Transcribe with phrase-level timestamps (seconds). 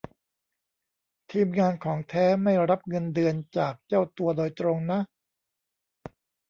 [1.31, 4.99] ทีมงาน ของแท้ ไม่รับเงินเดือนจากเจ้าตัวโดยตรงนะ